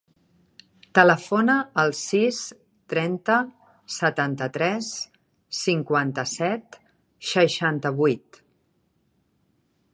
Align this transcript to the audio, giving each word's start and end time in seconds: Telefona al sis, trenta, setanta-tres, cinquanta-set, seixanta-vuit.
Telefona 0.99 1.57
al 1.83 1.93
sis, 1.97 2.39
trenta, 2.93 3.37
setanta-tres, 3.97 4.89
cinquanta-set, 5.61 6.83
seixanta-vuit. 7.35 8.45